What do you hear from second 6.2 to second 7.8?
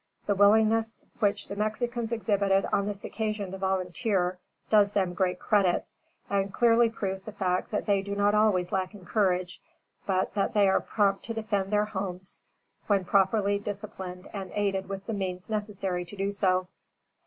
and clearly proves the fact